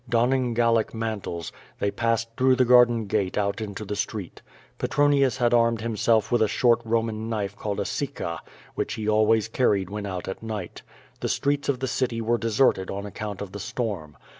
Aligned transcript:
Donning 0.09 0.55
Gallic 0.55 0.95
mantles, 0.95 1.51
they 1.77 1.91
passed 1.91 2.35
through 2.35 2.55
the 2.55 2.65
garden 2.65 3.05
gate 3.05 3.37
out 3.37 3.61
into 3.61 3.85
the 3.85 3.95
street. 3.95 4.41
Petron 4.79 5.13
ius 5.15 5.37
had 5.37 5.53
armed 5.53 5.81
himself 5.81 6.31
with 6.31 6.41
a 6.41 6.47
short 6.47 6.83
Eoman 6.83 7.29
knife 7.29 7.55
called 7.55 7.79
a 7.79 7.85
sicca, 7.85 8.39
which 8.73 8.95
he 8.95 9.07
always 9.07 9.47
carried 9.47 9.91
when 9.91 10.07
out 10.07 10.27
at 10.27 10.41
night. 10.41 10.81
The 11.19 11.29
streets 11.29 11.69
of 11.69 11.81
the 11.81 11.87
city 11.87 12.19
were 12.19 12.39
deserted 12.39 12.89
on 12.89 13.05
account 13.05 13.41
of 13.43 13.51
the 13.51 13.59
storm. 13.59 14.17